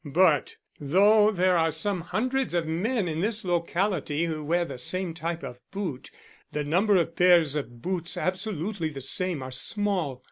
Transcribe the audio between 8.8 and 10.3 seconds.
the same are small.